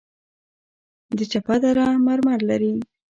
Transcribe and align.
د 1.17 1.19
چپه 1.31 1.55
دره 1.63 1.87
مرمر 2.05 2.39
لري 2.49 2.73